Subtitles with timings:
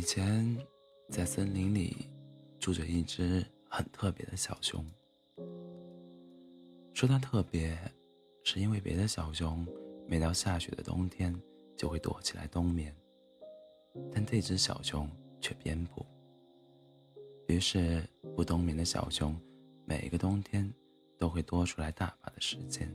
[0.00, 0.56] 以前，
[1.10, 2.08] 在森林里
[2.58, 4.82] 住着一只很特别的小熊。
[6.94, 7.78] 说它特别，
[8.42, 9.66] 是因为别的小熊
[10.08, 11.38] 每到下雪的冬天
[11.76, 12.96] 就会躲起来冬眠，
[14.10, 15.06] 但这只小熊
[15.38, 16.06] 却偏不。
[17.48, 18.02] 于是，
[18.34, 19.38] 不冬眠的小熊
[19.84, 20.72] 每一个冬天
[21.18, 22.90] 都会多出来大把的时间。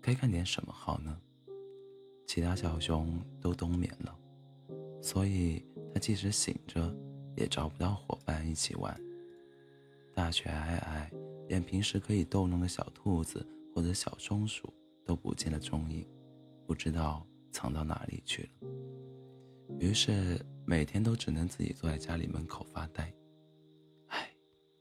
[0.00, 1.20] 该干点什么好呢？
[2.28, 4.16] 其他小熊都冬眠了。
[5.04, 6.90] 所以，他即使醒着，
[7.36, 8.98] 也找不到伙伴一起玩。
[10.14, 11.10] 大雪皑皑，
[11.46, 14.72] 连平时可以逗弄的小兔子或者小松鼠
[15.04, 16.08] 都不见了踪影，
[16.66, 17.22] 不知道
[17.52, 18.48] 藏到哪里去了。
[19.78, 23.12] 于是，每天都只能自己坐在家里门口发呆。
[24.06, 24.30] 唉，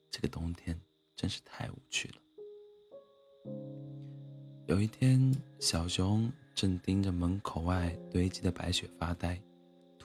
[0.09, 0.79] 这个冬天
[1.17, 3.51] 真是太无趣了。
[4.67, 9.37] 有一天，小熊正盯着门口外堆积的白雪发呆。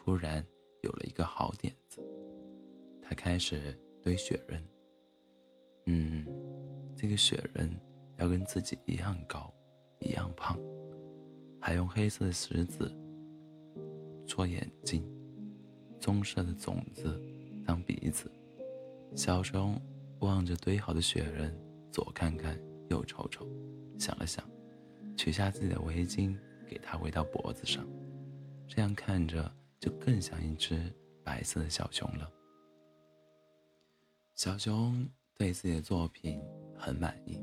[0.09, 0.43] 突然
[0.81, 2.01] 有了一个好点子，
[3.03, 4.67] 他开始堆雪人。
[5.85, 6.25] 嗯，
[6.97, 7.71] 这个雪人
[8.17, 9.53] 要跟自己一样高，
[10.01, 10.59] 一样胖，
[11.61, 12.91] 还用黑色的石子
[14.27, 15.07] 做眼睛，
[16.01, 17.21] 棕色的种子
[17.67, 18.33] 当鼻子。
[19.15, 19.79] 小熊
[20.21, 21.55] 望着堆好的雪人，
[21.93, 23.47] 左看看，右瞅瞅，
[23.99, 24.43] 想了想，
[25.19, 26.35] 取下自己的围巾
[26.67, 27.87] 给他围到脖子上，
[28.67, 29.55] 这样看着。
[29.81, 30.81] 就更像一只
[31.23, 32.31] 白色的小熊了。
[34.35, 36.41] 小熊对自己的作品
[36.77, 37.41] 很满意，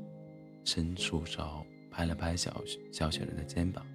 [0.64, 3.86] 伸出手拍了拍小小雪人的肩膀：“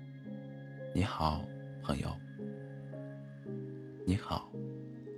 [0.93, 1.43] 你好，
[1.83, 2.15] 朋友。
[4.05, 4.51] ”“你好。”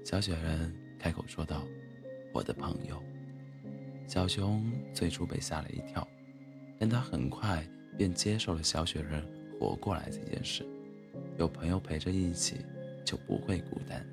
[0.03, 1.63] 小雪人开口说道
[2.33, 3.01] ：“我的朋友。”
[4.05, 6.05] 小熊最初被吓了一跳，
[6.77, 7.65] 但他很快
[7.97, 9.25] 便接受了小雪人
[9.57, 10.65] 活过来这件事，
[11.37, 12.65] 有朋友陪着一起。
[13.03, 14.05] 就不会孤单。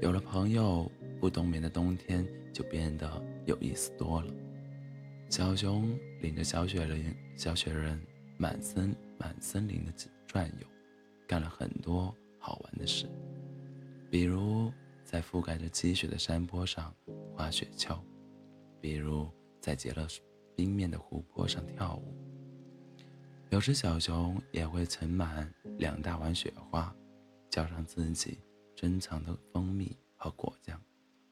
[0.00, 0.90] 有了朋友，
[1.20, 4.32] 不冬眠的冬天就变得有意思多了。
[5.30, 8.00] 小熊领着小雪人、小雪人
[8.36, 9.92] 满森满森林的
[10.26, 10.66] 转悠，
[11.26, 13.06] 干了很多好玩的事，
[14.10, 14.70] 比如
[15.04, 16.94] 在覆盖着积雪的山坡上
[17.34, 17.98] 滑雪橇，
[18.80, 19.28] 比如
[19.60, 20.06] 在结了
[20.54, 22.14] 冰面的湖泊上跳舞。
[23.50, 25.48] 有时小熊也会盛满
[25.78, 26.94] 两大碗雪花。
[27.54, 28.40] 浇上自己
[28.74, 30.82] 珍藏的蜂蜜和果酱，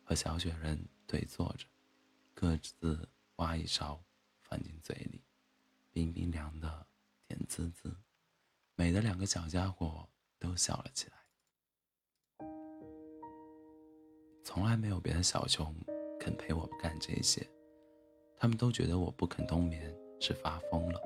[0.05, 1.66] 和小雪人对坐着，
[2.33, 4.00] 各自挖一勺
[4.41, 5.21] 放进嘴里，
[5.91, 6.87] 冰冰凉的，
[7.27, 7.93] 甜滋滋，
[8.77, 12.47] 美的两个小家伙都笑了起来。
[14.44, 15.75] 从来没有别的小熊
[16.21, 17.44] 肯陪我干这些，
[18.37, 21.00] 他们都觉得我不肯冬眠是发疯了。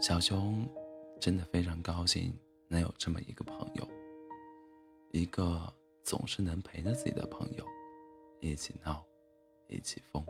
[0.00, 0.72] 小熊
[1.20, 2.32] 真的非常高兴。
[2.72, 3.88] 能有这么一个朋友，
[5.10, 5.60] 一个
[6.04, 7.66] 总是能陪着自己的朋友，
[8.38, 9.04] 一起闹，
[9.66, 10.24] 一起疯。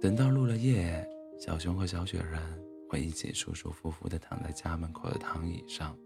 [0.00, 1.04] 等到入了夜，
[1.40, 2.40] 小熊和小雪人
[2.88, 5.98] 会一起舒舒服服地躺在家门口的躺椅上，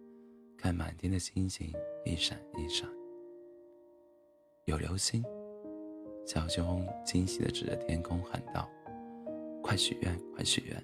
[0.57, 1.71] 看满天的星星
[2.07, 2.89] 一闪一闪。
[4.65, 5.23] 有流星！
[6.27, 8.67] 小熊惊喜地指着天空喊道
[9.63, 10.83] ：“快许愿，快许愿！”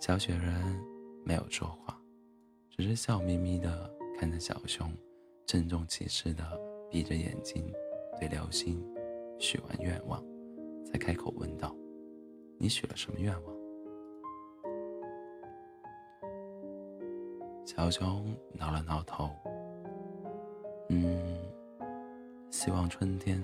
[0.00, 0.93] 小雪人。
[1.24, 1.98] 没有说话，
[2.70, 4.92] 只是笑眯眯地看着小熊，
[5.46, 6.44] 郑重其事地
[6.90, 7.72] 闭着眼睛，
[8.20, 8.84] 对流星
[9.38, 10.22] 许完愿望，
[10.84, 11.74] 才开口问道
[12.60, 13.54] ：“你许了什么愿望？”
[17.64, 19.30] 小熊挠了挠头，
[20.90, 21.38] 嗯，
[22.50, 23.42] 希望春天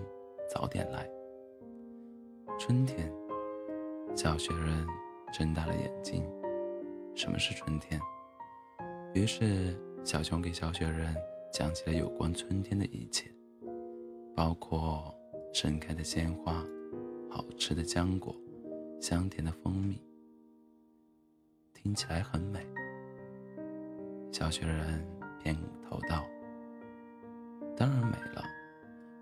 [0.53, 1.09] 早点来。
[2.59, 3.11] 春天，
[4.15, 4.87] 小雪人
[5.33, 6.23] 睁大了眼睛。
[7.15, 8.01] 什么是春天？
[9.15, 11.15] 于是，小熊给小雪人
[11.53, 13.31] 讲起了有关春天的一切，
[14.35, 15.15] 包括
[15.53, 16.65] 盛开的鲜花、
[17.29, 18.35] 好吃的浆果、
[19.01, 20.01] 香甜的蜂蜜。
[21.75, 22.67] 听起来很美。
[24.33, 25.05] 小雪人
[25.43, 26.25] 点头道
[27.77, 28.45] ：“当然美了。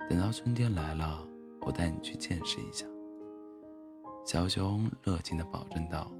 [0.08, 1.26] 等到春天来了，
[1.62, 2.86] 我带你去见识一下。”
[4.24, 6.12] 小熊热情地保证道。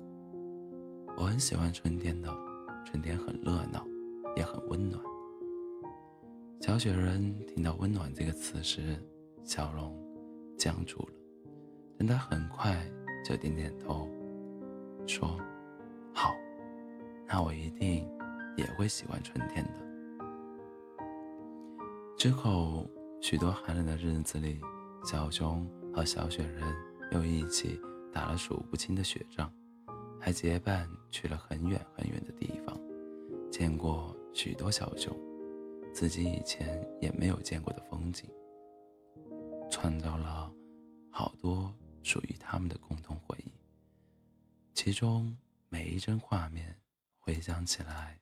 [1.20, 2.32] 我很喜欢春天的，
[2.84, 3.84] 春天很热闹，
[4.36, 5.02] 也很温暖。
[6.60, 8.96] 小雪人听到“温暖”这个词时，
[9.44, 9.92] 笑容
[10.56, 11.12] 僵住了，
[11.98, 12.88] 但他很快
[13.24, 14.08] 就点点头，
[15.08, 15.36] 说
[16.14, 16.32] ：“好，
[17.26, 18.08] 那我一定
[18.56, 19.72] 也会喜欢春天的。”
[22.16, 22.88] 之后，
[23.20, 24.60] 许多寒冷的日子里，
[25.04, 26.62] 小熊和小雪人
[27.10, 27.80] 又一起
[28.12, 29.52] 打了数不清的雪仗。
[30.20, 32.78] 还结伴去了很远很远的地方，
[33.50, 35.16] 见过许多小熊，
[35.92, 38.28] 自己以前也没有见过的风景，
[39.70, 40.52] 创造了
[41.10, 43.52] 好多属于他们的共同回忆。
[44.74, 45.36] 其中
[45.68, 46.76] 每一帧画面
[47.18, 48.18] 回想起来，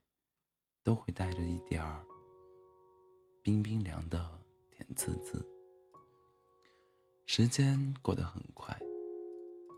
[0.82, 2.04] 都会带着一点儿
[3.42, 4.26] 冰冰凉的
[4.70, 5.46] 甜滋滋。
[7.26, 8.74] 时间过得很快，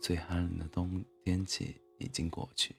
[0.01, 2.77] 最寒冷的冬天气已经过去，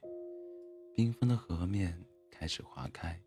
[1.00, 1.98] 冰封的河面
[2.30, 3.18] 开始划开，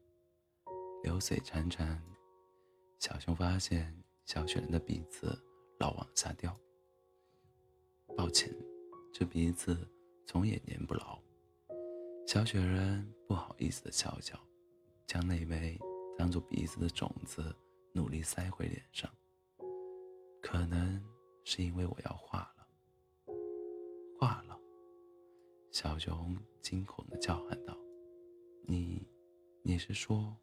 [1.03, 1.99] 流水潺潺。
[2.99, 3.97] 小熊发现
[4.27, 5.43] 小雪人的鼻子
[5.79, 6.55] 老往下掉，
[8.15, 8.55] 抱歉，
[9.11, 9.91] 这鼻子
[10.27, 11.19] 总也粘不牢。
[12.27, 14.39] 小雪人不好意思的笑笑，
[15.07, 15.81] 将那枚
[16.19, 17.57] 当做鼻子的种子
[17.95, 19.11] 努力塞回脸上，
[20.43, 21.03] 可能。
[21.45, 22.62] 是因为我要化了，
[25.83, 27.77] 小熊惊恐地叫喊道
[28.69, 29.05] ：“你，
[29.65, 30.37] 你是说，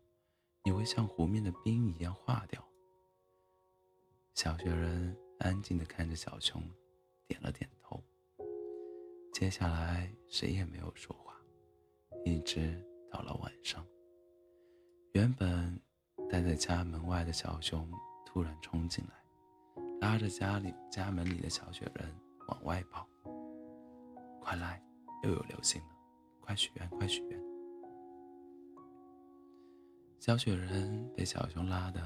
[0.66, 2.62] 你会像湖面的冰一样化掉？”
[4.36, 6.62] 小雪人安静地看着小熊，
[7.26, 8.04] 点了点头。
[9.32, 11.34] 接下来谁也没有说话，
[12.26, 12.78] 一直
[13.10, 13.88] 到了晚上。
[15.14, 15.82] 原本
[16.30, 17.90] 待在家门外的小熊
[18.26, 19.82] 突然冲进来。
[20.02, 22.14] 拉着家里家门里的小雪人
[22.50, 23.08] 往外跑，
[24.42, 24.84] 快来，
[25.24, 25.88] 又有流星了，
[26.42, 27.40] 快许愿，快许愿！
[30.20, 32.00] 小雪人被小熊拉得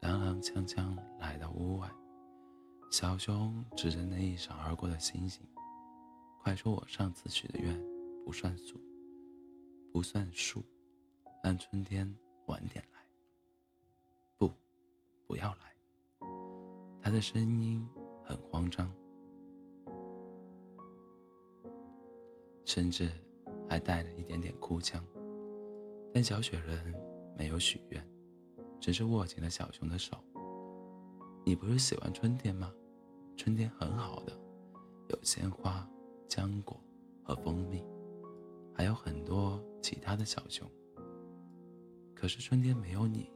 [0.00, 1.90] 踉踉跄跄来到屋外，
[2.90, 5.46] 小熊指着那一闪而过的星星，
[6.42, 7.78] 快说我上次许的愿
[8.24, 8.80] 不算数，
[9.92, 10.64] 不算数，
[11.42, 12.14] 按春天
[12.46, 12.94] 晚点来。
[15.26, 15.74] 不要来！
[17.00, 17.84] 他的声音
[18.22, 18.94] 很慌张，
[22.64, 23.10] 甚至
[23.68, 25.04] 还带了一点点哭腔。
[26.12, 26.94] 但小雪人
[27.36, 28.08] 没有许愿，
[28.80, 30.16] 只是握紧了小熊的手。
[31.44, 32.72] 你不是喜欢春天吗？
[33.36, 34.32] 春天很好的，
[35.08, 35.86] 有鲜花、
[36.28, 36.80] 浆果
[37.22, 37.84] 和蜂蜜，
[38.72, 40.70] 还有很多其他的小熊。
[42.14, 43.28] 可是春天没有你。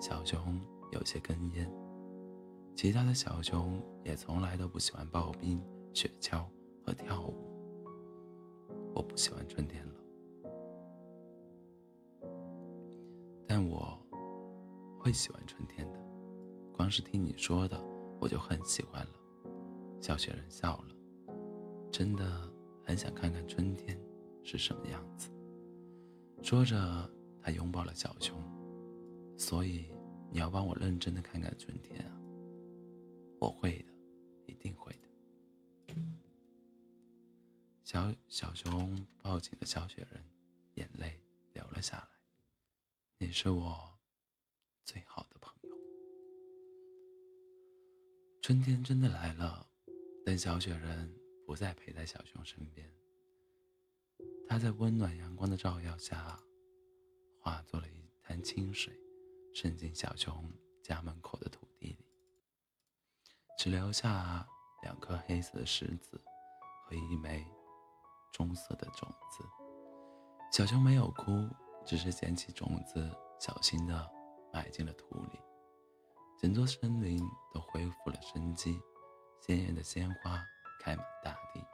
[0.00, 0.58] 小熊
[0.90, 1.70] 有些哽咽，
[2.74, 5.62] 其他的小熊也从来都不喜欢刨冰、
[5.92, 6.42] 雪橇
[6.84, 7.51] 和跳舞。
[8.94, 9.94] 我不喜欢春天了，
[13.46, 13.98] 但我
[14.98, 15.98] 会喜欢春天的。
[16.72, 17.78] 光是听你说的，
[18.20, 19.12] 我就很喜欢了。
[20.00, 20.94] 小雪人笑了，
[21.90, 22.50] 真的
[22.84, 23.98] 很想看看春天
[24.42, 25.30] 是什么样子。
[26.42, 26.76] 说着，
[27.40, 28.36] 他拥抱了小熊。
[29.38, 29.86] 所以
[30.30, 32.12] 你要帮我认真的看看春天啊！
[33.40, 33.92] 我会的，
[34.46, 35.94] 一定会的。
[37.92, 40.24] 小小熊抱紧了小雪人，
[40.76, 41.20] 眼泪
[41.52, 42.08] 流了下来。
[43.18, 44.00] 你是我
[44.82, 45.76] 最好的朋友。
[48.40, 49.68] 春天真的来了，
[50.24, 51.14] 但小雪人
[51.46, 52.90] 不再陪在小熊身边。
[54.48, 56.42] 他在温暖阳光的照耀下，
[57.42, 58.98] 化作了一滩清水。
[59.52, 60.50] 渗进小熊
[60.82, 62.06] 家门口的土地里，
[63.58, 64.48] 只留下
[64.82, 66.18] 两颗黑色的石子
[66.86, 67.46] 和一枚
[68.32, 69.44] 棕色的种子。
[70.50, 71.32] 小熊没有哭，
[71.84, 74.10] 只是捡起种子，小心地
[74.52, 75.38] 埋进了土里。
[76.38, 77.18] 整座森林
[77.52, 78.80] 都恢复了生机，
[79.40, 80.42] 鲜艳的鲜花
[80.80, 81.64] 开满大地，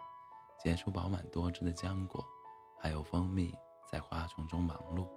[0.63, 2.25] 结出饱满多汁的浆果，
[2.79, 3.55] 还有蜂蜜
[3.91, 5.09] 在花丛中忙碌，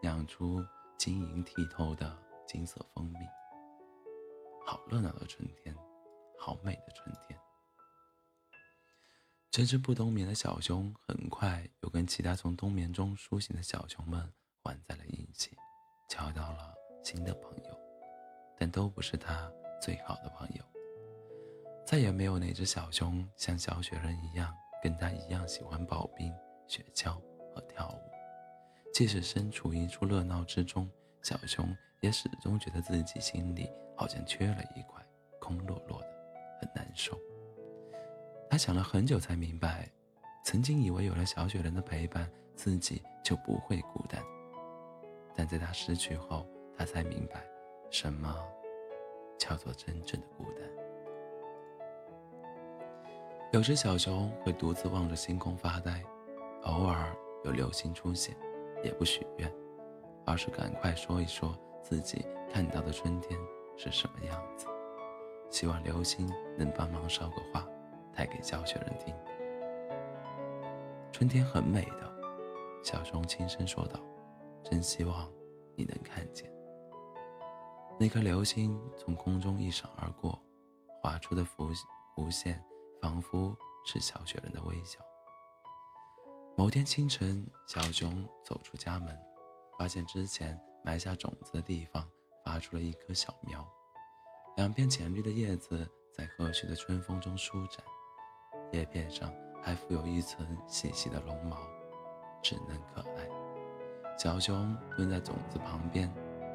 [0.00, 0.64] 酿出。
[0.98, 3.18] 晶莹剔透的金色蜂蜜，
[4.64, 5.74] 好热闹的春天，
[6.38, 7.36] 好美的春天。
[9.52, 14.18] 这只不冬眠的小熊很快又跟其他从冬眠中苏醒的小熊们
[14.62, 15.54] 玩在了一起，
[16.08, 17.78] 交到了新的朋友，
[18.56, 20.64] 但都不是它最好的朋友。
[21.84, 26.32] 再也没有哪只小熊像小雪人一样，跟它一样喜欢刨冰、
[26.66, 27.20] 雪橇
[27.54, 28.10] 和跳舞。
[28.90, 30.90] 即使身处一处热闹之中，
[31.20, 35.04] 小熊也始终觉得自己心里好像缺了一块，
[35.38, 36.08] 空落落的，
[36.58, 37.20] 很难受。
[38.52, 39.90] 他想了很久才明白，
[40.44, 44.22] 曾经以为有了小雪人的陪伴，自己就不会孤单。
[45.34, 47.42] 但在他失去后，他才明白，
[47.90, 48.36] 什么
[49.38, 50.68] 叫做真正的孤单。
[53.52, 56.04] 有时小熊会独自望着星空发呆，
[56.64, 58.36] 偶尔有流星出现。
[58.84, 59.50] 也不许愿，
[60.26, 63.40] 而是赶快说一说自己看到的春天
[63.78, 64.66] 是什么样子。
[65.48, 67.66] 希望流星能帮忙捎个话，
[68.14, 69.14] 带给小雪人听。
[71.12, 72.12] 春天很美的，
[72.82, 74.00] 小熊轻声说道
[74.64, 75.30] ：“真希望
[75.76, 76.50] 你能看见。”
[78.00, 80.40] 那颗流星从空中一闪而过，
[81.00, 81.72] 划出的弧
[82.16, 82.62] 弧线
[83.00, 84.98] 仿佛是小雪人的微笑。
[86.56, 89.16] 某天清晨，小熊走出家门，
[89.78, 92.06] 发现之前埋下种子的地方
[92.44, 93.66] 发出了一棵小苗，
[94.56, 97.84] 两片浅绿的叶子在和煦的春风中舒展，
[98.72, 101.56] 叶片上还附有一层细细的绒毛，
[102.42, 103.26] 稚嫩可爱。
[104.18, 106.12] 小熊蹲在种子旁边。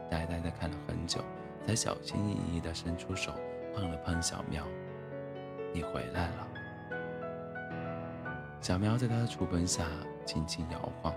[0.10, 1.20] 呆呆地看了很久，
[1.66, 3.34] 才小心翼翼地伸出手
[3.76, 4.66] 碰了碰小苗。
[5.76, 6.48] “你回来了。”
[8.64, 9.86] 小苗在他的触碰下
[10.26, 11.14] 轻轻摇晃，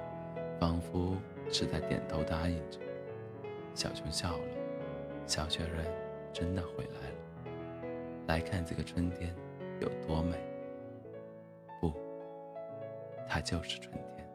[0.58, 1.16] 仿佛
[1.52, 2.80] 是在点头答应着。
[3.76, 4.44] 小熊笑了，
[5.24, 5.86] 小雪人
[6.32, 7.16] 真的回来了，
[8.26, 9.32] 来看这个春天
[9.80, 10.36] 有多美。
[13.30, 14.28] 它就是春天。